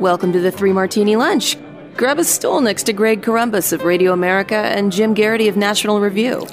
[0.00, 1.56] Welcome to the Three Martini Lunch.
[1.96, 6.00] Grab a stool next to Greg Corombos of Radio America and Jim Geraghty of National
[6.00, 6.44] Review.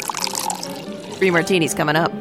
[1.15, 2.11] Three Martinis coming up.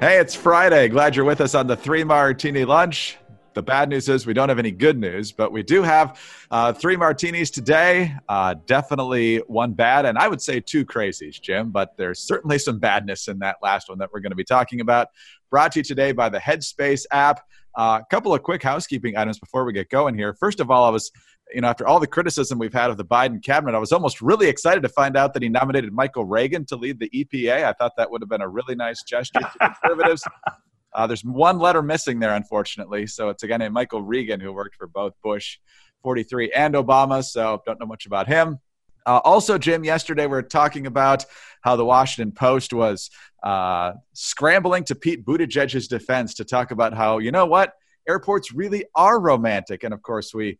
[0.00, 0.88] Hey, it's Friday.
[0.88, 3.18] Glad you're with us on the Three Martini Lunch.
[3.54, 6.20] The bad news is we don't have any good news, but we do have
[6.50, 8.14] uh, three martinis today.
[8.28, 12.78] Uh, definitely one bad, and I would say two crazies, Jim, but there's certainly some
[12.78, 15.08] badness in that last one that we're going to be talking about.
[15.50, 17.48] Brought to you today by the Headspace app.
[17.76, 20.34] A uh, couple of quick housekeeping items before we get going here.
[20.34, 21.10] First of all, I was
[21.52, 24.20] you know, after all the criticism we've had of the Biden cabinet, I was almost
[24.20, 27.64] really excited to find out that he nominated Michael Reagan to lead the EPA.
[27.64, 30.24] I thought that would have been a really nice gesture to conservatives.
[30.94, 33.06] Uh, there's one letter missing there, unfortunately.
[33.06, 35.58] So it's again a guy named Michael Regan who worked for both Bush
[36.02, 37.22] 43 and Obama.
[37.22, 38.58] So don't know much about him.
[39.06, 41.24] Uh, also, Jim, yesterday we were talking about
[41.60, 43.10] how the Washington Post was
[43.42, 47.74] uh, scrambling to Pete Buttigieg's defense to talk about how, you know what,
[48.08, 49.84] airports really are romantic.
[49.84, 50.58] And of course, we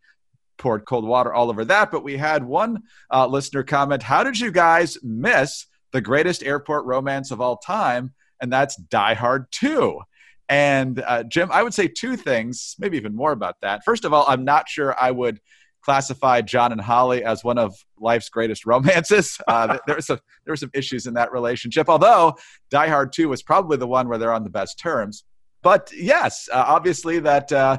[0.58, 1.90] poured cold water all over that.
[1.90, 6.84] But we had one uh, listener comment How did you guys miss the greatest airport
[6.86, 8.14] romance of all time?
[8.40, 10.00] And that's Die Hard 2.
[10.48, 13.82] And uh, Jim, I would say two things, maybe even more about that.
[13.84, 15.40] First of all, I'm not sure I would
[15.86, 19.38] classify John and Holly as one of life's greatest romances.
[19.48, 22.34] Uh, there, was some, there were some issues in that relationship, although
[22.70, 25.24] Die Hard 2 was probably the one where they're on the best terms.
[25.62, 27.78] But yes, uh, obviously that uh,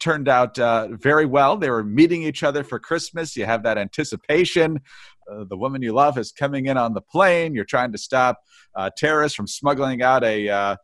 [0.00, 1.58] turned out uh, very well.
[1.58, 3.36] They were meeting each other for Christmas.
[3.36, 4.80] You have that anticipation.
[5.30, 7.54] Uh, the woman you love is coming in on the plane.
[7.54, 8.38] You're trying to stop
[8.74, 10.76] uh, terrorists from smuggling out a uh,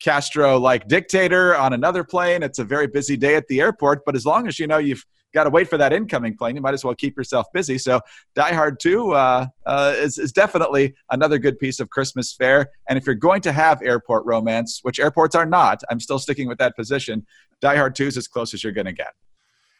[0.00, 2.44] Castro like dictator on another plane.
[2.44, 5.04] It's a very busy day at the airport, but as long as you know you've
[5.32, 7.78] got to wait for that incoming plane, you might as well keep yourself busy.
[7.78, 8.00] So,
[8.34, 12.70] Die Hard 2 uh, uh, is, is definitely another good piece of Christmas fare.
[12.88, 16.48] And if you're going to have airport romance, which airports are not, I'm still sticking
[16.48, 17.26] with that position,
[17.60, 19.14] Die Hard 2 is as close as you're going to get.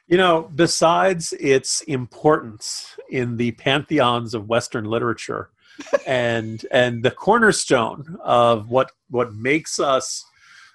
[0.09, 5.50] You know, besides its importance in the pantheons of Western literature,
[6.06, 10.25] and and the cornerstone of what what makes us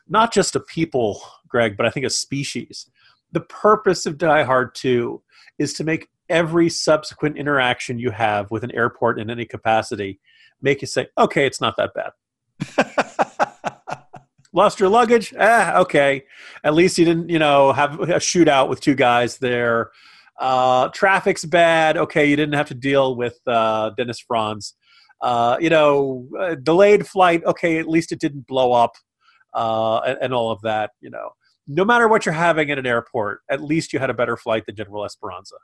[0.09, 2.89] not just a people, Greg, but I think a species.
[3.31, 5.21] The purpose of Die Hard 2
[5.59, 10.19] is to make every subsequent interaction you have with an airport in any capacity
[10.61, 12.11] make you say, okay, it's not that bad.
[14.53, 15.33] Lost your luggage?
[15.39, 16.23] Ah, okay.
[16.63, 19.91] At least you didn't, you know, have a shootout with two guys there.
[20.39, 21.97] Uh, traffic's bad.
[21.97, 24.73] Okay, you didn't have to deal with uh, Dennis Franz
[25.21, 27.43] uh, you know, uh, delayed flight.
[27.45, 28.93] Okay, at least it didn't blow up,
[29.53, 30.91] uh, and, and, all of that.
[31.01, 31.31] You know,
[31.67, 34.65] no matter what you're having at an airport, at least you had a better flight
[34.65, 35.55] than General Esperanza.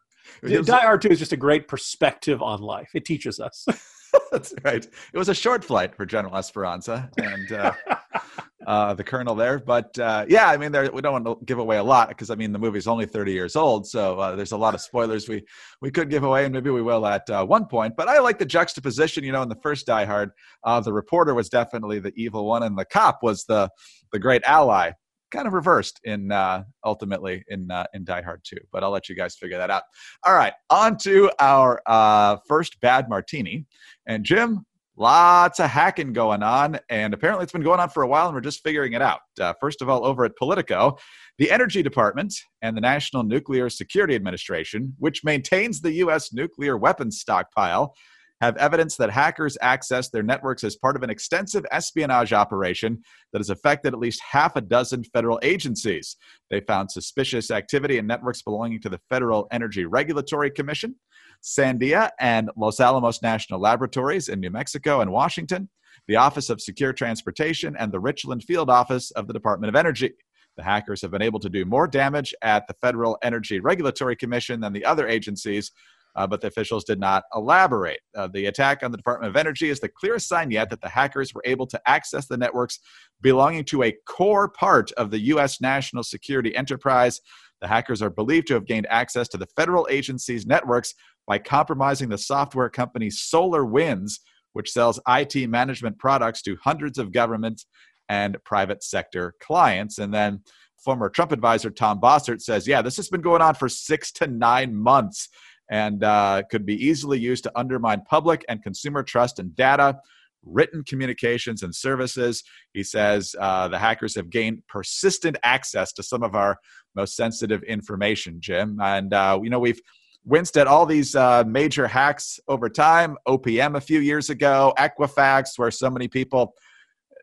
[0.44, 2.92] Die Hard Two is just a great perspective on life.
[2.94, 3.66] It teaches us.
[4.32, 4.86] That's right.
[5.14, 7.74] It was a short flight for General Esperanza and uh,
[8.68, 9.60] uh, the colonel there.
[9.60, 12.30] But uh, yeah, I mean, there, we don't want to give away a lot because
[12.30, 15.28] I mean the movie's only 30 years old, so uh, there's a lot of spoilers
[15.28, 15.44] we
[15.82, 17.96] we could give away, and maybe we will at uh, one point.
[17.96, 19.24] But I like the juxtaposition.
[19.24, 20.32] You know, in the first Die Hard,
[20.64, 23.70] uh, the reporter was definitely the evil one, and the cop was the
[24.12, 24.92] the great ally
[25.34, 28.56] kind of reversed in uh, ultimately in uh, in Die Hard 2.
[28.72, 29.84] But I'll let you guys figure that out.
[30.26, 33.66] All right, on to our uh, first bad martini.
[34.06, 38.08] And Jim, lots of hacking going on, and apparently it's been going on for a
[38.08, 39.22] while, and we're just figuring it out.
[39.42, 40.98] Uh, first of all, over at Politico,
[41.38, 46.32] the Energy Department and the National Nuclear Security Administration, which maintains the U.S.
[46.32, 47.96] nuclear weapons stockpile
[48.44, 53.40] have evidence that hackers accessed their networks as part of an extensive espionage operation that
[53.40, 56.18] has affected at least half a dozen federal agencies.
[56.50, 60.96] They found suspicious activity in networks belonging to the Federal Energy Regulatory Commission,
[61.42, 65.70] Sandia and Los Alamos National Laboratories in New Mexico and Washington,
[66.10, 70.12] the Office of Secure Transportation, and the Richland Field Office of the Department of Energy.
[70.58, 74.60] The hackers have been able to do more damage at the Federal Energy Regulatory Commission
[74.60, 75.72] than the other agencies
[76.16, 78.00] uh, but the officials did not elaborate.
[78.16, 80.90] Uh, the attack on the Department of Energy is the clearest sign yet that the
[80.90, 82.80] hackers were able to access the networks
[83.22, 85.62] belonging to a core part of the U.S.
[85.62, 87.20] national security enterprise.
[87.62, 90.94] The hackers are believed to have gained access to the federal agency's networks
[91.26, 94.20] by compromising the software company SolarWinds,
[94.52, 97.64] which sells IT management products to hundreds of government
[98.10, 99.98] and private sector clients.
[99.98, 100.42] And then
[100.84, 104.28] former Trump advisor Tom Bossert says, yeah, this has been going on for six to
[104.28, 105.30] nine months
[105.70, 109.98] and uh, could be easily used to undermine public and consumer trust in data,
[110.44, 112.44] written communications, and services.
[112.74, 116.58] He says uh, the hackers have gained persistent access to some of our
[116.96, 118.80] most sensitive information, Jim.
[118.82, 119.82] And, uh, you know, we've
[120.26, 125.58] winced at all these uh, major hacks over time OPM a few years ago, Equifax,
[125.58, 126.54] where so many people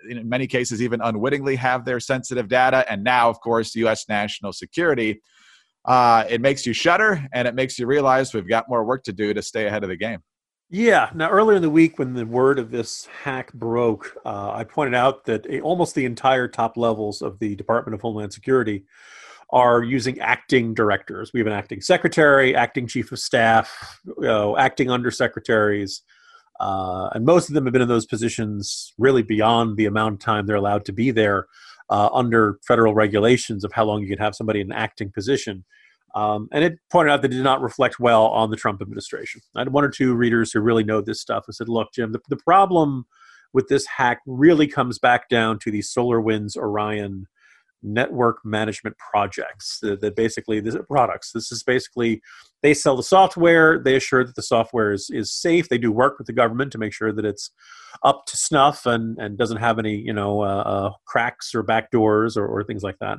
[0.08, 4.50] in many cases even unwittingly have their sensitive data and now of course us national
[4.50, 5.20] security
[5.84, 9.12] uh, it makes you shudder and it makes you realize we've got more work to
[9.12, 10.20] do to stay ahead of the game.
[10.72, 11.10] Yeah.
[11.14, 14.94] Now, earlier in the week, when the word of this hack broke, uh, I pointed
[14.94, 18.84] out that almost the entire top levels of the Department of Homeland Security
[19.52, 21.32] are using acting directors.
[21.34, 26.02] We have an acting secretary, acting chief of staff, you know, acting undersecretaries,
[26.60, 30.20] uh, and most of them have been in those positions really beyond the amount of
[30.20, 31.46] time they're allowed to be there
[31.90, 35.64] uh, under federal regulations of how long you can have somebody in an acting position.
[36.14, 39.40] Um, and it pointed out that it did not reflect well on the Trump administration.
[39.54, 41.44] I had one or two readers who really know this stuff.
[41.48, 43.04] I said, look, Jim, the, the problem
[43.52, 47.26] with this hack really comes back down to the SolarWinds Orion
[47.82, 51.32] network management projects that, basically these are products.
[51.32, 52.20] This is basically
[52.62, 56.18] they sell the software they assure that the software is, is safe they do work
[56.18, 57.50] with the government to make sure that it's
[58.02, 62.36] up to snuff and, and doesn't have any you know uh, uh, cracks or backdoors
[62.36, 63.18] or, or things like that.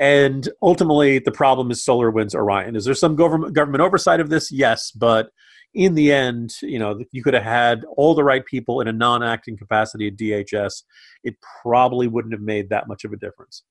[0.00, 2.76] And ultimately the problem is SolarWinds Orion.
[2.76, 4.50] Is there some government government oversight of this?
[4.50, 5.30] Yes but
[5.74, 8.92] in the end, you know, you could have had all the right people in a
[8.92, 10.82] non-acting capacity at DHS.
[11.24, 13.62] It probably wouldn't have made that much of a difference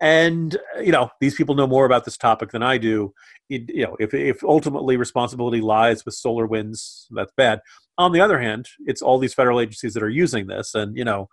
[0.00, 3.12] and uh, you know these people know more about this topic than i do.
[3.48, 7.60] It, you know if, if ultimately responsibility lies with SolarWinds that's bad.
[7.98, 10.74] On the other hand it's all these federal agencies that are using this.
[10.74, 11.28] And you know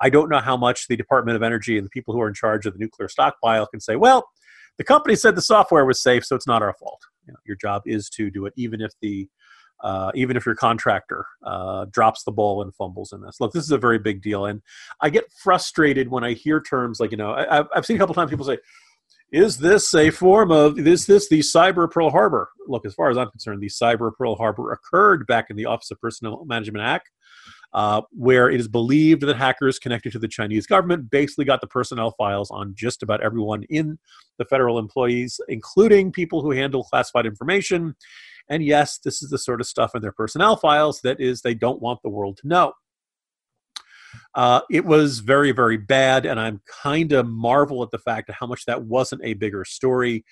[0.00, 2.34] i don't know how much the department of energy and the people who are in
[2.34, 4.28] charge of the nuclear stockpile can say well
[4.78, 7.00] the company said the software was safe so it's not our fault.
[7.26, 9.28] You know, your job is to do it even if the
[9.82, 13.40] uh, even if your contractor uh, drops the ball and fumbles in this.
[13.40, 14.62] Look, this is a very big deal, and
[15.00, 18.14] I get frustrated when I hear terms like you know I, have seen a couple
[18.14, 18.58] times people say,
[19.32, 23.18] "Is this a form of is this the cyber Pearl Harbor?" Look, as far as
[23.18, 27.10] I'm concerned, the cyber Pearl Harbor occurred back in the Office of Personnel Management Act.
[27.74, 31.66] Uh, where it is believed that hackers connected to the Chinese government basically got the
[31.66, 33.98] personnel files on just about everyone in
[34.36, 37.94] the federal employees, including people who handle classified information
[38.48, 41.54] and yes, this is the sort of stuff in their personnel files that is they
[41.54, 42.72] don't want the world to know.
[44.34, 48.34] Uh, it was very, very bad, and I'm kind of marvel at the fact of
[48.34, 50.24] how much that wasn't a bigger story.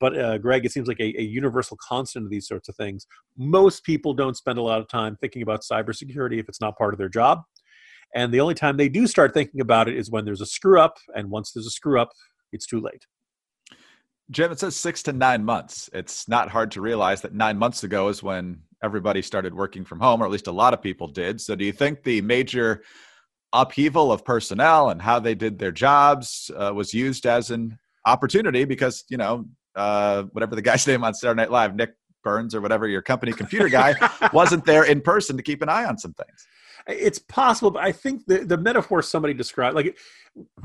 [0.00, 3.06] But uh, Greg, it seems like a, a, universal constant of these sorts of things.
[3.36, 6.94] Most people don't spend a lot of time thinking about cybersecurity if it's not part
[6.94, 7.42] of their job.
[8.14, 10.80] And the only time they do start thinking about it is when there's a screw
[10.80, 10.98] up.
[11.14, 12.10] And once there's a screw up,
[12.52, 13.06] it's too late.
[14.30, 15.88] Jim, it says six to nine months.
[15.92, 20.00] It's not hard to realize that nine months ago is when everybody started working from
[20.00, 21.40] home, or at least a lot of people did.
[21.40, 22.82] So, do you think the major
[23.52, 28.64] upheaval of personnel and how they did their jobs uh, was used as an opportunity?
[28.64, 32.60] Because, you know, uh, whatever the guy's name on Saturday Night Live, Nick Burns or
[32.60, 33.94] whatever your company computer guy,
[34.34, 36.46] wasn't there in person to keep an eye on some things.
[36.88, 39.98] It's possible, but I think the, the metaphor somebody described, like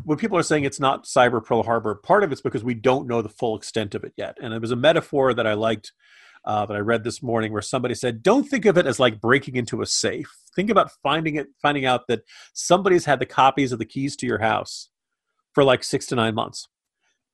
[0.05, 3.07] when people are saying it's not cyber Pearl Harbor, part of it's because we don't
[3.07, 4.37] know the full extent of it yet.
[4.41, 5.91] And it was a metaphor that I liked
[6.45, 9.19] uh, that I read this morning where somebody said, "Don't think of it as like
[9.19, 10.33] breaking into a safe.
[10.55, 12.21] Think about finding it, finding out that
[12.53, 14.89] somebody's had the copies of the keys to your house
[15.53, 16.67] for like six to nine months."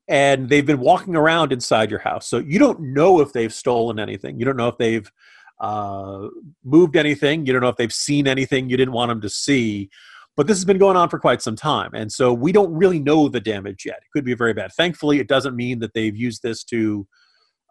[0.08, 2.28] And they've been walking around inside your house.
[2.28, 4.40] So you don't know if they've stolen anything.
[4.40, 5.12] You don't know if they've
[5.60, 6.28] uh,
[6.64, 7.46] moved anything.
[7.46, 9.90] You don't know if they've seen anything you didn't want them to see.
[10.38, 11.92] But this has been going on for quite some time.
[11.94, 13.98] And so we don't really know the damage yet.
[13.98, 14.72] It could be very bad.
[14.72, 17.06] Thankfully, it doesn't mean that they've used this to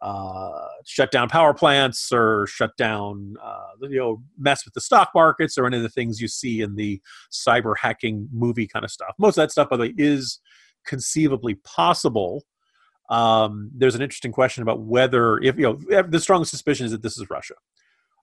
[0.03, 5.11] uh, shut down power plants or shut down, uh, you know, mess with the stock
[5.15, 7.01] markets or any of the things you see in the
[7.33, 9.15] cyber hacking movie kind of stuff.
[9.19, 10.39] Most of that stuff, by the way, is
[10.87, 12.45] conceivably possible.
[13.09, 17.03] Um, there's an interesting question about whether, if you know, the strongest suspicion is that
[17.03, 17.55] this is Russia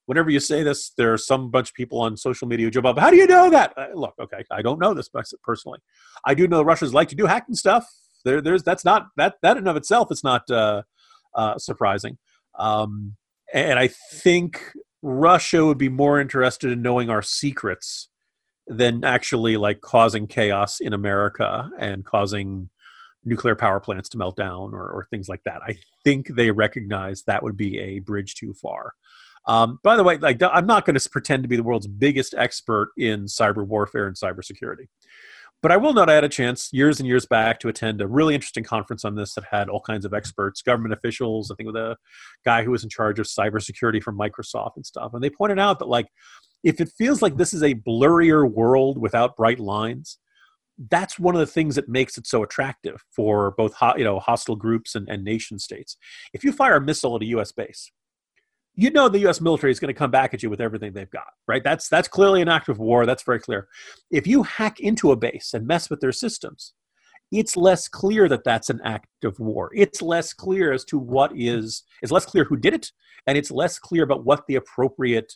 [0.05, 2.85] whenever you say this, there are some bunch of people on social media who jump
[2.85, 2.97] up.
[2.97, 3.73] How do you know that?
[3.77, 5.09] Uh, look, okay, I don't know this
[5.43, 5.79] personally.
[6.25, 7.87] I do know Russians like to do hacking stuff.
[8.23, 10.83] There, there's that's not that that in of itself is not uh,
[11.35, 12.17] uh, surprising.
[12.57, 13.15] Um,
[13.53, 14.61] and I think
[15.01, 18.09] Russia would be more interested in knowing our secrets
[18.67, 22.69] than actually like causing chaos in America and causing
[23.25, 25.61] nuclear power plants to melt down or, or things like that.
[25.63, 28.93] I think they recognize that would be a bridge too far.
[29.47, 32.33] Um, by the way, like I'm not going to pretend to be the world's biggest
[32.35, 34.87] expert in cyber warfare and cybersecurity.
[35.61, 38.07] But I will note I had a chance years and years back to attend a
[38.07, 41.67] really interesting conference on this that had all kinds of experts, government officials, I think
[41.67, 41.97] with a
[42.43, 45.13] guy who was in charge of cybersecurity from Microsoft and stuff.
[45.13, 46.07] And they pointed out that like
[46.63, 50.17] if it feels like this is a blurrier world without bright lines,
[50.89, 54.55] that's one of the things that makes it so attractive for both you know hostile
[54.55, 55.97] groups and, and nation states.
[56.33, 57.51] If you fire a missile at a U.S.
[57.51, 57.91] base,
[58.75, 59.39] you know the U.S.
[59.39, 61.63] military is going to come back at you with everything they've got, right?
[61.63, 63.05] That's that's clearly an act of war.
[63.05, 63.67] That's very clear.
[64.11, 66.73] If you hack into a base and mess with their systems,
[67.31, 69.71] it's less clear that that's an act of war.
[69.73, 72.91] It's less clear as to what is, it's less clear who did it,
[73.27, 75.33] and it's less clear about what the appropriate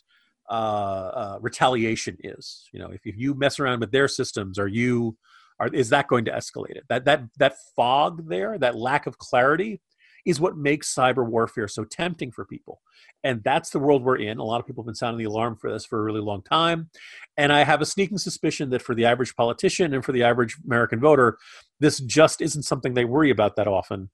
[0.50, 2.68] uh, uh, retaliation is.
[2.72, 5.16] You know, if, if you mess around with their systems, are you,
[5.58, 6.84] are, is that going to escalate it?
[6.88, 9.80] That, that, that fog there, that lack of clarity,
[10.26, 12.82] is what makes cyber warfare so tempting for people.
[13.24, 14.38] And that's the world we're in.
[14.38, 16.42] A lot of people have been sounding the alarm for this for a really long
[16.42, 16.90] time.
[17.36, 20.56] And I have a sneaking suspicion that for the average politician and for the average
[20.66, 21.38] American voter,
[21.78, 24.10] this just isn't something they worry about that often,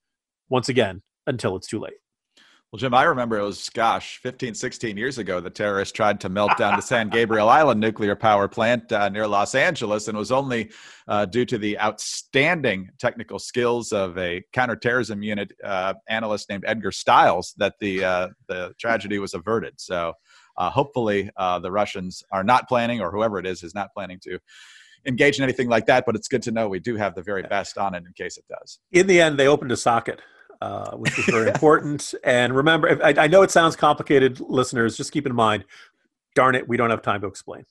[0.48, 1.94] once again, until it's too late.
[2.76, 6.28] Well, Jim, I remember it was, gosh, 15, 16 years ago, the terrorists tried to
[6.28, 10.18] melt down the San Gabriel Island nuclear power plant uh, near Los Angeles, and it
[10.18, 10.70] was only
[11.08, 16.92] uh, due to the outstanding technical skills of a counterterrorism unit uh, analyst named Edgar
[16.92, 19.80] Stiles that the, uh, the tragedy was averted.
[19.80, 20.12] So
[20.58, 24.20] uh, hopefully uh, the Russians are not planning, or whoever it is, is not planning
[24.24, 24.38] to
[25.06, 27.42] engage in anything like that, but it's good to know we do have the very
[27.42, 28.80] best on it in case it does.
[28.92, 30.20] In the end, they opened a socket
[30.60, 32.14] uh, which is very important.
[32.24, 34.96] And remember, I, I know it sounds complicated, listeners.
[34.96, 35.64] Just keep in mind,
[36.34, 37.64] darn it, we don't have time to explain.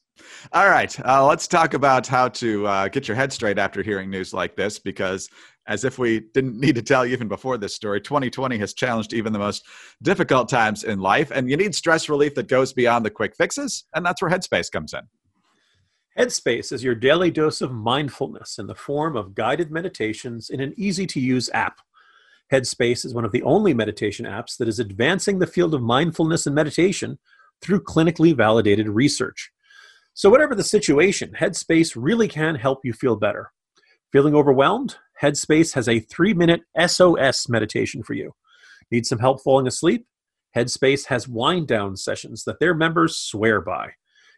[0.54, 4.10] All right, uh, let's talk about how to uh, get your head straight after hearing
[4.10, 5.30] news like this, because
[5.68, 9.14] as if we didn't need to tell you even before this story, 2020 has challenged
[9.14, 9.66] even the most
[10.02, 13.86] difficult times in life, and you need stress relief that goes beyond the quick fixes,
[13.94, 15.02] and that's where Headspace comes in.
[16.18, 20.74] Headspace is your daily dose of mindfulness in the form of guided meditations in an
[20.78, 21.82] easy to use app.
[22.52, 26.46] Headspace is one of the only meditation apps that is advancing the field of mindfulness
[26.46, 27.18] and meditation
[27.62, 29.52] through clinically validated research.
[30.14, 33.52] So, whatever the situation, Headspace really can help you feel better.
[34.12, 34.98] Feeling overwhelmed?
[35.22, 38.34] Headspace has a three minute SOS meditation for you.
[38.92, 40.06] Need some help falling asleep?
[40.56, 43.92] Headspace has wind down sessions that their members swear by.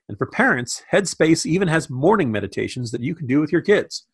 [0.08, 4.06] And for parents, Headspace even has morning meditations that you can do with your kids.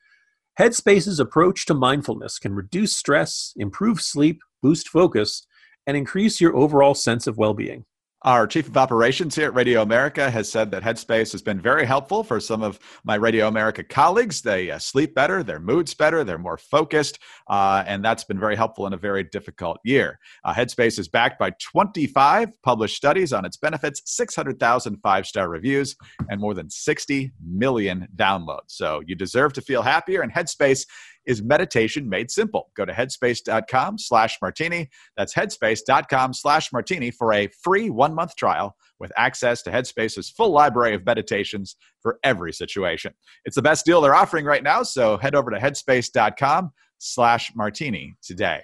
[0.60, 5.48] Headspace's approach to mindfulness can reduce stress, improve sleep, boost focus,
[5.88, 7.86] and increase your overall sense of well being.
[8.26, 11.86] Our chief of operations here at Radio America has said that Headspace has been very
[11.86, 14.42] helpful for some of my Radio America colleagues.
[14.42, 18.56] They uh, sleep better, their mood's better, they're more focused, uh, and that's been very
[18.56, 20.20] helpful in a very difficult year.
[20.46, 25.98] Uh, Headspace is backed by 25 published studies on its benefits, 600,000 five star reviews,
[26.30, 28.68] and more than 60 million downloads.
[28.68, 30.86] So you deserve to feel happier, and Headspace
[31.26, 32.72] is meditation made simple.
[32.76, 34.90] Go to headspace.com slash martini.
[35.18, 40.52] That's headspace.com slash martini for a free one month trial with access to Headspace's full
[40.52, 43.14] library of meditations for every situation.
[43.46, 48.16] It's the best deal they're offering right now, so head over to headspace.com slash martini
[48.22, 48.62] today.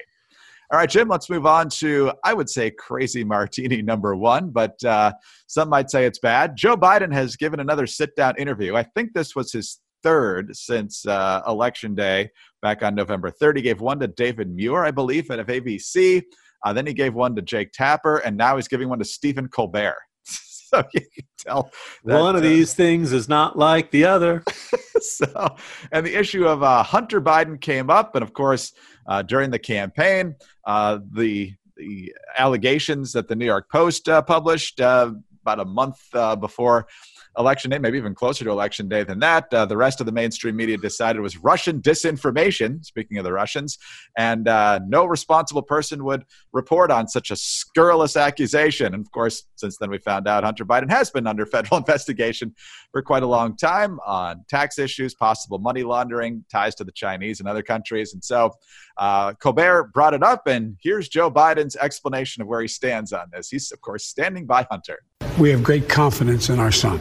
[0.71, 4.81] All right, Jim, let's move on to, I would say, crazy martini number one, but
[4.83, 5.13] uh,
[5.47, 6.55] some might say it's bad.
[6.55, 8.75] Joe Biden has given another sit down interview.
[8.75, 12.29] I think this was his third since uh, election day
[12.61, 13.57] back on November 3rd.
[13.57, 16.23] He gave one to David Muir, I believe, at ABC.
[16.65, 19.47] Uh, then he gave one to Jake Tapper, and now he's giving one to Stephen
[19.47, 19.97] Colbert.
[20.23, 21.71] so you can tell
[22.03, 24.43] that, one of uh, these things is not like the other.
[24.99, 25.55] so,
[25.91, 28.73] and the issue of uh, Hunter Biden came up, and of course,
[29.07, 34.81] uh, during the campaign, uh, the the allegations that the New York Post uh, published
[35.41, 35.97] about a month
[36.39, 36.87] before
[37.37, 39.51] election day, maybe even closer to election day than that.
[39.53, 43.31] Uh, the rest of the mainstream media decided it was Russian disinformation, speaking of the
[43.31, 43.77] Russians,
[44.17, 48.93] and uh, no responsible person would report on such a scurrilous accusation.
[48.93, 52.53] And of course, since then we found out Hunter Biden has been under federal investigation
[52.91, 57.39] for quite a long time on tax issues, possible money laundering, ties to the Chinese
[57.39, 58.13] and other countries.
[58.13, 58.51] And so
[58.97, 63.27] uh, Colbert brought it up, and here's Joe Biden's explanation of where he stands on
[63.31, 63.49] this.
[63.49, 64.99] He's, of course, standing by Hunter.
[65.39, 66.99] We have great confidence in our son.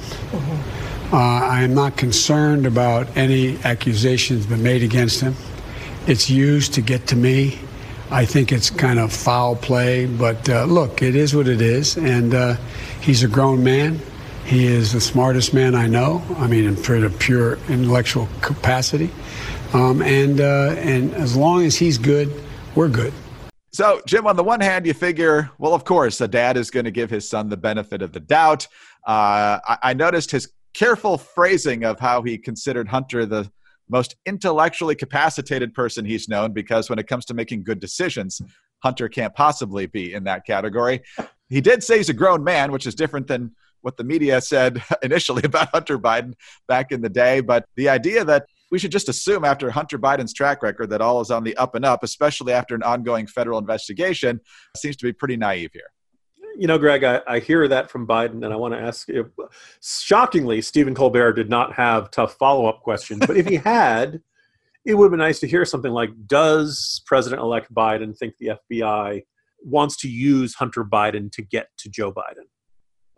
[1.13, 5.35] Uh, I am not concerned about any accusations been made against him.
[6.07, 7.59] It's used to get to me.
[8.13, 11.97] I think it's kind of foul play, but uh, look, it is what it is,
[11.97, 12.57] and uh,
[13.01, 14.01] he's a grown man.
[14.45, 16.23] He is the smartest man I know.
[16.37, 19.11] I mean, in pretty pure intellectual capacity,
[19.73, 22.33] um, and uh, and as long as he's good,
[22.77, 23.13] we're good.
[23.73, 26.85] So, Jim, on the one hand, you figure, well, of course, a dad is going
[26.85, 28.67] to give his son the benefit of the doubt.
[29.07, 33.51] Uh, I, I noticed his careful phrasing of how he considered Hunter the
[33.89, 38.41] most intellectually capacitated person he's known because when it comes to making good decisions,
[38.83, 41.01] Hunter can't possibly be in that category.
[41.49, 44.83] He did say he's a grown man, which is different than what the media said
[45.03, 46.35] initially about Hunter Biden
[46.67, 47.41] back in the day.
[47.41, 51.21] But the idea that we should just assume after Hunter Biden's track record that all
[51.21, 54.41] is on the up and up, especially after an ongoing federal investigation,
[54.77, 55.91] seems to be pretty naive here.
[56.57, 59.31] You know, Greg, I, I hear that from Biden, and I want to ask you.
[59.81, 64.21] Shockingly, Stephen Colbert did not have tough follow up questions, but if he had,
[64.85, 69.23] it would be nice to hear something like Does President elect Biden think the FBI
[69.63, 72.47] wants to use Hunter Biden to get to Joe Biden?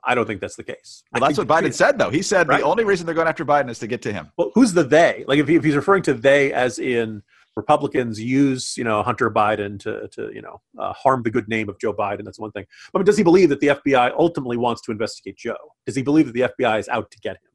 [0.05, 1.03] I don't think that's the case.
[1.13, 2.11] Well, that's what Biden said, though.
[2.11, 2.61] He said right?
[2.61, 4.31] the only reason they're going after Biden is to get to him.
[4.37, 5.25] Well, who's the they?
[5.27, 7.23] Like, if, he, if he's referring to they as in
[7.57, 11.69] Republicans use, you know, Hunter Biden to, to you know, uh, harm the good name
[11.69, 12.65] of Joe Biden, that's one thing.
[12.93, 15.57] But does he believe that the FBI ultimately wants to investigate Joe?
[15.87, 17.51] Does he believe that the FBI is out to get him?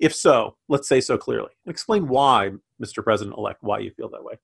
[0.00, 1.50] If so, let's say so clearly.
[1.66, 2.50] Explain why,
[2.82, 3.02] Mr.
[3.02, 4.34] President elect, why you feel that way.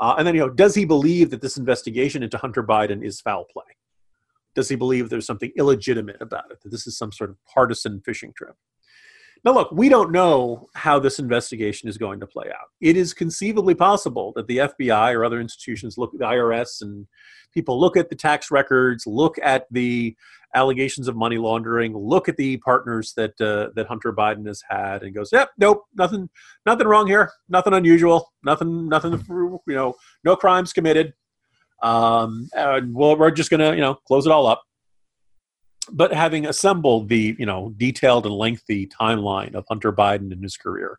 [0.00, 3.20] Uh, and then, you know, does he believe that this investigation into Hunter Biden is
[3.20, 3.64] foul play?
[4.54, 8.00] Does he believe there's something illegitimate about it, that this is some sort of partisan
[8.04, 8.54] fishing trip?
[9.44, 12.68] Now, look, we don't know how this investigation is going to play out.
[12.80, 17.08] It is conceivably possible that the FBI or other institutions look at the IRS and
[17.52, 20.16] people look at the tax records, look at the
[20.54, 25.02] allegations of money laundering, look at the partners that uh, that Hunter Biden has had,
[25.02, 26.28] and goes, "Yep, nope, nothing,
[26.64, 29.94] nothing wrong here, nothing unusual, nothing, nothing, you know,
[30.24, 31.14] no crimes committed.
[31.82, 34.62] Um, and we're just gonna, you know, close it all up."
[35.90, 40.56] But having assembled the, you know, detailed and lengthy timeline of Hunter Biden and his
[40.56, 40.98] career,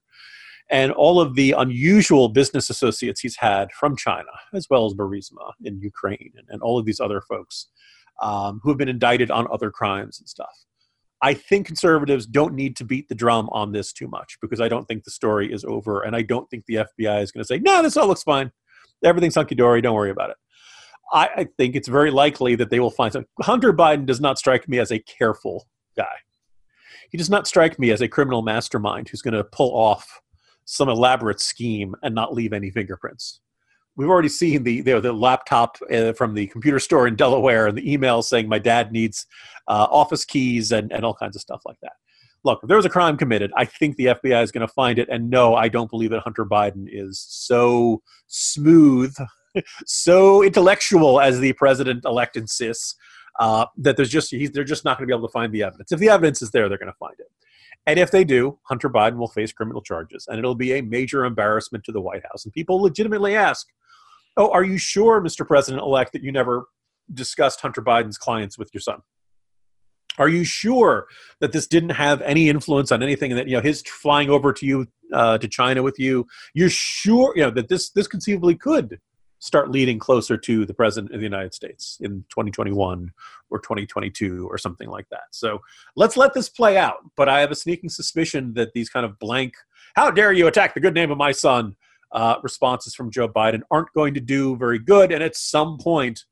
[0.70, 5.52] and all of the unusual business associates he's had from China, as well as Burisma
[5.64, 7.68] in Ukraine, and, and all of these other folks
[8.22, 10.54] um, who have been indicted on other crimes and stuff.
[11.22, 14.68] I think conservatives don't need to beat the drum on this too much because I
[14.68, 17.48] don't think the story is over, and I don't think the FBI is going to
[17.48, 18.52] say, "No, this all looks fine,
[19.04, 20.38] everything's hunky dory, don't worry about it."
[21.14, 23.30] I, I think it's very likely that they will find something.
[23.42, 26.16] Hunter Biden does not strike me as a careful guy.
[27.12, 30.22] He does not strike me as a criminal mastermind who's going to pull off
[30.66, 33.42] some elaborate scheme and not leave any fingerprints
[33.96, 37.78] we've already seen the the, the laptop uh, from the computer store in Delaware and
[37.78, 39.26] the email saying my dad needs
[39.68, 41.94] uh, office keys and, and all kinds of stuff like that.
[42.44, 45.00] Look, if there was a crime committed, I think the FBI is going to find
[45.00, 45.08] it.
[45.10, 49.16] And no, I don't believe that Hunter Biden is so smooth,
[49.86, 52.96] so intellectual as the president elect insists.
[53.40, 55.92] Uh, that there's just they're just not going to be able to find the evidence.
[55.92, 57.26] If the evidence is there, they're going to find it.
[57.88, 61.26] And if they do, Hunter Biden will face criminal charges, and it'll be a major
[61.26, 62.46] embarrassment to the White House.
[62.46, 63.68] And people legitimately ask,
[64.38, 65.46] Oh, are you sure, Mr.
[65.46, 66.66] President elect, that you never
[67.14, 69.02] discussed Hunter Biden's clients with your son?
[70.18, 71.08] Are you sure
[71.40, 74.54] that this didn't have any influence on anything and that you know his flying over
[74.54, 76.28] to you uh, to China with you?
[76.54, 79.00] You're sure you know that this this conceivably could
[79.44, 83.12] start leading closer to the president of the United States in 2021
[83.50, 85.24] or 2022 or something like that.
[85.32, 85.60] So
[85.98, 87.00] let's let this play out.
[87.18, 89.56] But I have a sneaking suspicion that these kind of blank,
[89.96, 91.76] how dare you attack the good name of my son,
[92.14, 95.12] uh, responses from Joe Biden aren't going to do very good.
[95.12, 96.24] And at some point,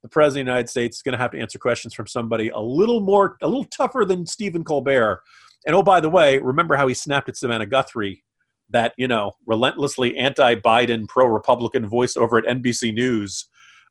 [0.00, 2.48] the president of the United States is going to have to answer questions from somebody
[2.48, 5.20] a little more, a little tougher than Stephen Colbert.
[5.66, 8.23] And oh, by the way, remember how he snapped at Savannah Guthrie,
[8.70, 13.46] that you know relentlessly anti-Biden, pro-Republican voice over at NBC News.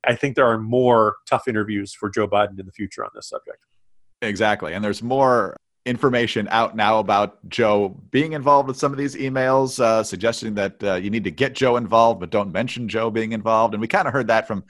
[0.06, 3.30] I think there are more tough interviews for Joe Biden in the future on this
[3.30, 3.60] subject.
[4.22, 9.16] Exactly, and there's more information out now about Joe being involved with some of these
[9.16, 13.12] emails, uh, suggesting that uh, you need to get Joe involved, but don't mention Joe
[13.12, 13.74] being involved.
[13.74, 14.64] And we kind of heard that from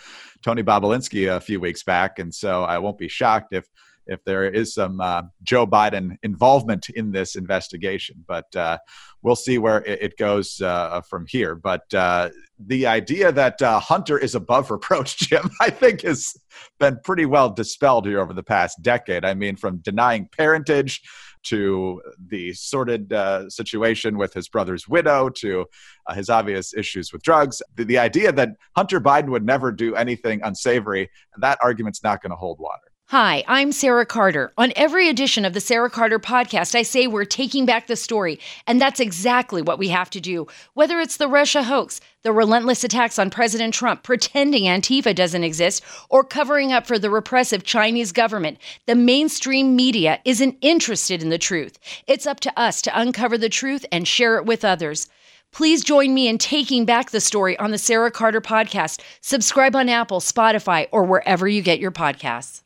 [0.44, 3.68] Tony Bobulinski a few weeks back, and so I won't be shocked if
[4.06, 8.24] if there is some uh, Joe Biden involvement in this investigation.
[8.28, 8.78] But uh,
[9.23, 11.55] we'll see where it, goes uh, from here.
[11.55, 16.33] But uh, the idea that uh, Hunter is above reproach, Jim, I think has
[16.79, 19.25] been pretty well dispelled here over the past decade.
[19.25, 21.01] I mean, from denying parentage
[21.43, 25.65] to the sordid uh, situation with his brother's widow to
[26.07, 27.62] uh, his obvious issues with drugs.
[27.75, 31.09] The, the idea that Hunter Biden would never do anything unsavory,
[31.39, 32.92] that argument's not going to hold water.
[33.13, 34.52] Hi, I'm Sarah Carter.
[34.58, 38.39] On every edition of the Sarah Carter podcast, I say we're taking back the story,
[38.65, 40.47] and that's exactly what we have to do.
[40.73, 45.84] Whether it's the Russia hoax, the relentless attacks on President Trump, pretending Antifa doesn't exist,
[46.10, 51.38] or covering up for the repressive Chinese government, the mainstream media isn't interested in the
[51.38, 51.78] truth.
[52.08, 55.08] It's up to us to uncover the truth and share it with others.
[55.52, 59.02] Please join me in taking back the story on the Sarah Carter podcast.
[59.21, 62.62] Subscribe on Apple, Spotify, or wherever you get your podcasts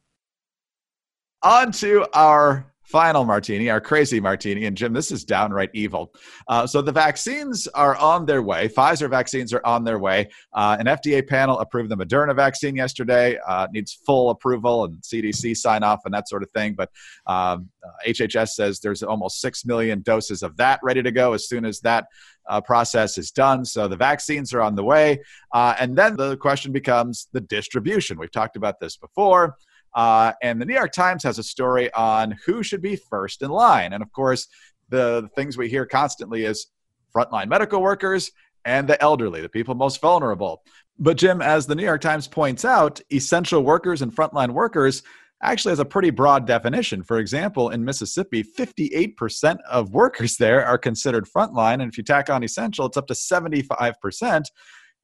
[1.44, 4.66] on to our final martini, our crazy martini.
[4.66, 6.14] And Jim, this is downright evil.
[6.48, 8.70] Uh, so the vaccines are on their way.
[8.70, 10.30] Pfizer vaccines are on their way.
[10.54, 13.38] Uh, an FDA panel approved the Moderna vaccine yesterday.
[13.46, 16.76] Uh, needs full approval and CDC sign off and that sort of thing.
[16.76, 16.90] But
[17.26, 17.70] um,
[18.08, 21.82] HHS says there's almost 6 million doses of that ready to go as soon as
[21.82, 22.06] that
[22.48, 23.66] uh, process is done.
[23.66, 25.20] So the vaccines are on the way.
[25.52, 28.18] Uh, and then the question becomes the distribution.
[28.18, 29.58] We've talked about this before.
[29.98, 33.50] Uh, and the New York Times has a story on who should be first in
[33.50, 33.94] line.
[33.94, 34.48] And of course,
[34.90, 36.68] the, the things we hear constantly is
[37.16, 38.30] frontline medical workers
[38.64, 40.62] and the elderly, the people most vulnerable.
[41.00, 45.02] But, Jim, as the New York Times points out, essential workers and frontline workers
[45.42, 47.02] actually has a pretty broad definition.
[47.02, 51.82] For example, in Mississippi, 58% of workers there are considered frontline.
[51.82, 54.46] And if you tack on essential, it's up to 75%.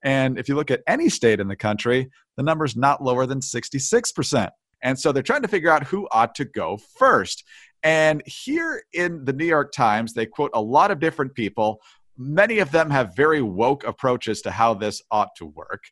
[0.03, 3.39] And if you look at any state in the country, the number's not lower than
[3.39, 4.49] 66%.
[4.84, 7.43] And so they're trying to figure out who ought to go first.
[7.82, 11.82] And here in the New York Times, they quote a lot of different people.
[12.17, 15.84] Many of them have very woke approaches to how this ought to work.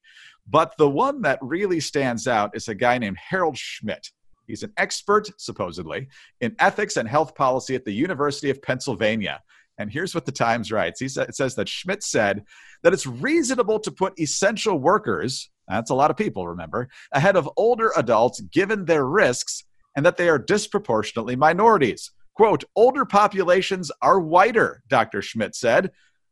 [0.47, 4.11] But the one that really stands out is a guy named Harald Schmidt.
[4.47, 6.09] He's an expert, supposedly,
[6.41, 9.41] in ethics and health policy at the University of Pennsylvania.
[9.77, 12.43] And here's what the Times writes he sa- it says that Schmidt said
[12.83, 17.49] that it's reasonable to put essential workers, that's a lot of people, remember, ahead of
[17.57, 19.63] older adults given their risks
[19.95, 22.11] and that they are disproportionately minorities.
[22.33, 25.21] Quote, older populations are whiter, Dr.
[25.21, 25.91] Schmidt said.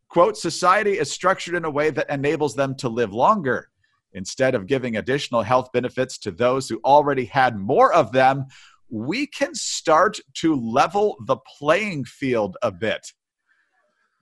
[0.10, 3.70] Quote, society is structured in a way that enables them to live longer.
[4.14, 8.46] Instead of giving additional health benefits to those who already had more of them,
[8.90, 13.14] we can start to level the playing field a bit.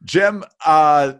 [0.03, 1.13] Jim, uh,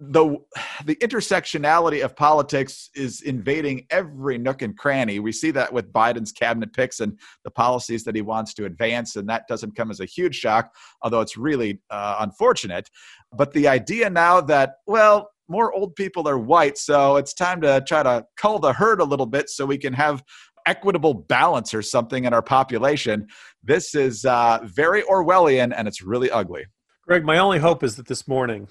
[0.00, 0.36] the
[0.84, 5.18] the intersectionality of politics is invading every nook and cranny.
[5.18, 9.16] We see that with Biden's cabinet picks and the policies that he wants to advance,
[9.16, 12.88] and that doesn't come as a huge shock, although it's really uh, unfortunate.
[13.32, 17.82] But the idea now that well, more old people are white, so it's time to
[17.86, 20.22] try to cull the herd a little bit so we can have
[20.66, 23.26] equitable balance or something in our population.
[23.64, 26.66] This is uh, very Orwellian, and it's really ugly.
[27.04, 28.68] Greg, my only hope is that this morning,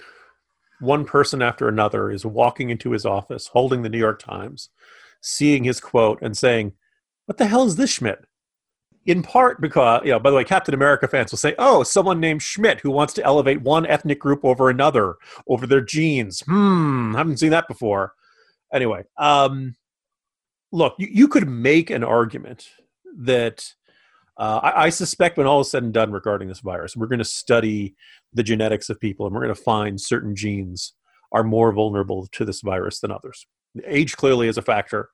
[0.79, 4.69] one person after another is walking into his office, holding the New York Times,
[5.21, 6.73] seeing his quote, and saying,
[7.25, 8.19] What the hell is this Schmidt?
[9.05, 12.19] In part because, you know, by the way, Captain America fans will say, Oh, someone
[12.19, 15.15] named Schmidt who wants to elevate one ethnic group over another,
[15.47, 16.41] over their genes.
[16.41, 18.13] Hmm, haven't seen that before.
[18.73, 19.75] Anyway, um,
[20.71, 22.69] look, you, you could make an argument
[23.17, 23.73] that
[24.38, 27.19] uh, I, I, suspect when all is said and done regarding this virus, we're going
[27.19, 27.95] to study
[28.34, 30.93] the genetics of people and we're going to find certain genes
[31.32, 33.47] are more vulnerable to this virus than others.
[33.86, 35.10] Age clearly is a factor.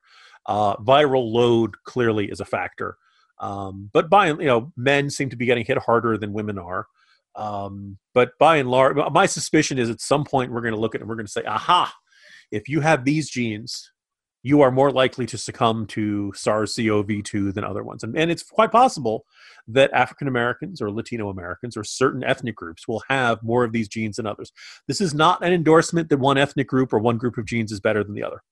[0.46, 2.96] Uh, viral load clearly is a factor.
[3.40, 6.86] Um, but by you know, men seem to be getting hit harder than women are.
[7.34, 10.94] Um, but by and large, my suspicion is at some point we're going to look
[10.94, 11.92] at it and we're going to say, aha,
[12.52, 13.90] if you have these genes,
[14.44, 18.04] you are more likely to succumb to SARS-CoV-2 than other ones.
[18.04, 19.24] And, and it's quite possible
[19.66, 23.88] that African Americans or Latino Americans or certain ethnic groups will have more of these
[23.88, 24.52] genes than others.
[24.86, 27.80] This is not an endorsement that one ethnic group or one group of genes is
[27.80, 28.42] better than the other.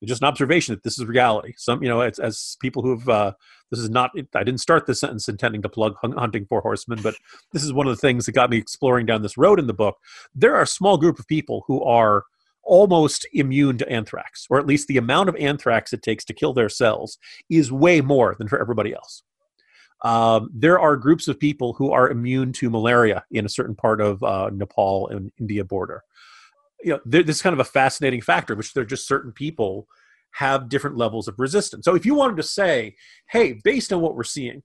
[0.00, 1.54] It's just an observation that this is reality.
[1.56, 3.32] Some, you know, as people who have, uh,
[3.70, 7.16] this is not, I didn't start this sentence intending to plug Hunting for Horsemen, but
[7.52, 9.74] this is one of the things that got me exploring down this road in the
[9.74, 9.98] book.
[10.36, 12.24] There are a small group of people who are
[12.62, 16.52] almost immune to anthrax, or at least the amount of anthrax it takes to kill
[16.52, 19.22] their cells is way more than for everybody else.
[20.02, 24.00] Um, there are groups of people who are immune to malaria in a certain part
[24.00, 26.02] of uh, Nepal and India border.
[26.82, 29.86] You know, this is kind of a fascinating factor, which there are just certain people
[30.32, 31.84] have different levels of resistance.
[31.84, 32.96] So if you wanted to say,
[33.30, 34.62] hey, based on what we're seeing,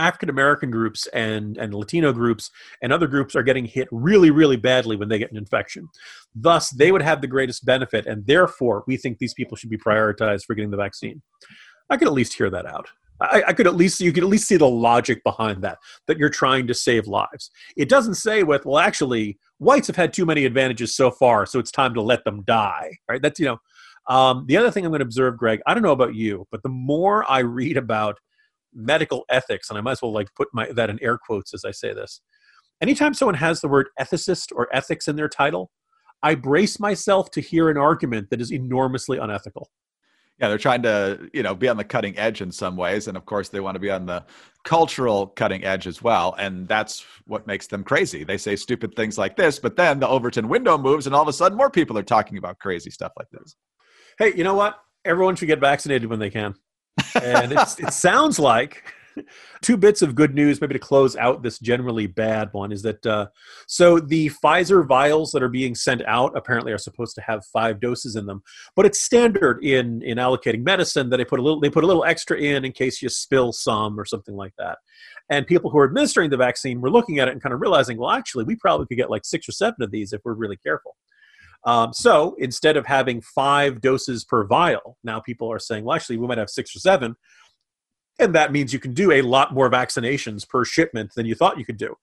[0.00, 2.50] African American groups and, and Latino groups
[2.82, 5.88] and other groups are getting hit really, really badly when they get an infection.
[6.34, 9.78] Thus, they would have the greatest benefit, and therefore, we think these people should be
[9.78, 11.22] prioritized for getting the vaccine.
[11.90, 12.88] I could at least hear that out.
[13.20, 16.16] I, I, could at least you could at least see the logic behind that that
[16.16, 17.50] you're trying to save lives.
[17.76, 21.58] It doesn't say with well, actually, whites have had too many advantages so far, so
[21.58, 22.96] it's time to let them die.
[23.08, 23.20] Right?
[23.20, 23.58] That's you know.
[24.08, 26.62] Um, the other thing I'm going to observe, Greg, I don't know about you, but
[26.62, 28.18] the more I read about
[28.74, 31.64] medical ethics, and I might as well like put my that in air quotes as
[31.64, 32.20] I say this.
[32.80, 35.70] Anytime someone has the word ethicist or ethics in their title,
[36.22, 39.70] I brace myself to hear an argument that is enormously unethical.
[40.38, 43.16] Yeah, they're trying to, you know, be on the cutting edge in some ways, and
[43.16, 44.24] of course, they want to be on the
[44.64, 48.24] cultural cutting edge as well, and that's what makes them crazy.
[48.24, 51.28] They say stupid things like this, but then the Overton window moves, and all of
[51.28, 53.54] a sudden, more people are talking about crazy stuff like this.
[54.18, 54.78] Hey, you know what?
[55.04, 56.54] Everyone should get vaccinated when they can
[57.22, 58.84] and it sounds like
[59.62, 63.04] two bits of good news, maybe to close out this generally bad one, is that
[63.06, 63.26] uh,
[63.66, 67.80] so the Pfizer vials that are being sent out apparently are supposed to have five
[67.80, 68.42] doses in them,
[68.76, 71.86] but it's standard in in allocating medicine that they put a little they put a
[71.86, 74.78] little extra in in case you spill some or something like that.
[75.28, 77.98] And people who are administering the vaccine were looking at it and kind of realizing,
[77.98, 80.56] well, actually, we probably could get like six or seven of these if we're really
[80.56, 80.96] careful.
[81.64, 86.16] Um, so instead of having five doses per vial, now people are saying, well, actually,
[86.16, 87.16] we might have six or seven.
[88.18, 91.58] And that means you can do a lot more vaccinations per shipment than you thought
[91.58, 91.94] you could do.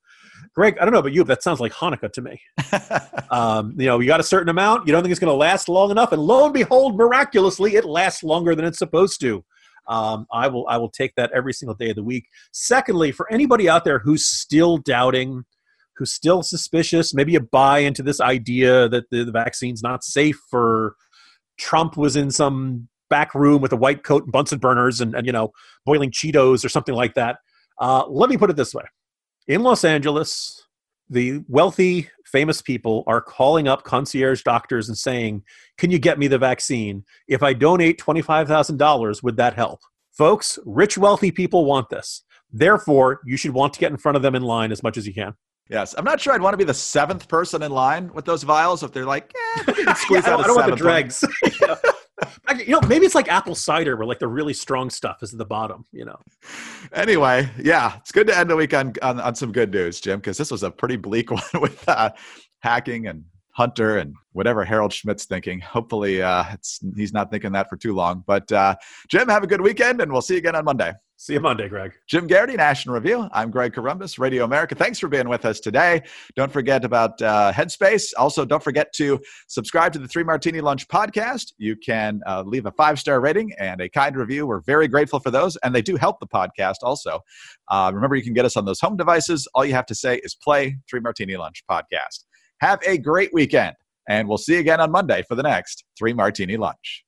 [0.56, 2.42] Greg, I don't know about you, but that sounds like Hanukkah to me.
[3.32, 5.70] um, you know, you got a certain amount, you don't think it's going to last
[5.70, 9.44] long enough, and lo and behold, miraculously, it lasts longer than it's supposed to.
[9.88, 12.28] Um, I will I will take that every single day of the week.
[12.52, 15.46] Secondly, for anybody out there who's still doubting,
[15.98, 20.40] who's still suspicious, maybe you buy into this idea that the, the vaccine's not safe,
[20.52, 20.96] or
[21.58, 25.26] Trump was in some back room with a white coat and Bunsen burners and, and
[25.26, 25.52] you know
[25.86, 27.38] boiling Cheetos or something like that.
[27.80, 28.84] Uh, let me put it this way:
[29.48, 30.68] in Los Angeles,
[31.10, 35.44] the wealthy, famous people are calling up concierge doctors and saying,
[35.78, 37.04] Can you get me the vaccine?
[37.28, 39.80] If I donate $25,000, would that help?
[40.12, 42.24] Folks, rich, wealthy people want this.
[42.52, 45.08] Therefore, you should want to get in front of them in line as much as
[45.08, 45.36] you can.
[45.70, 48.44] Yes, I'm not sure I'd want to be the seventh person in line with those
[48.44, 49.34] vials if they're like,
[49.68, 51.24] eh, squeeze yeah, out I don't, I don't want the dregs.
[52.66, 55.38] you know, maybe it's like apple cider, where like the really strong stuff is at
[55.38, 55.86] the bottom.
[55.92, 56.20] You know.
[56.94, 60.20] Anyway, yeah, it's good to end the week on on, on some good news, Jim,
[60.20, 62.12] because this was a pretty bleak one with uh,
[62.60, 65.60] hacking and Hunter and whatever Harald Schmidt's thinking.
[65.60, 68.24] Hopefully, uh, it's he's not thinking that for too long.
[68.26, 68.76] But uh,
[69.10, 70.94] Jim, have a good weekend, and we'll see you again on Monday.
[71.20, 71.94] See you Monday, Greg.
[72.08, 73.28] Jim Geraghty, National Review.
[73.32, 74.76] I'm Greg Corombos, Radio America.
[74.76, 76.04] Thanks for being with us today.
[76.36, 78.14] Don't forget about uh, Headspace.
[78.20, 81.54] Also, don't forget to subscribe to the Three Martini Lunch podcast.
[81.58, 84.46] You can uh, leave a five star rating and a kind review.
[84.46, 87.22] We're very grateful for those, and they do help the podcast also.
[87.68, 89.48] Uh, remember, you can get us on those home devices.
[89.56, 92.26] All you have to say is play Three Martini Lunch podcast.
[92.62, 93.76] Have a great weekend,
[94.08, 97.06] and we'll see you again on Monday for the next Three Martini Lunch.